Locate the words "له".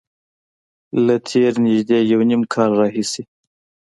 1.05-1.15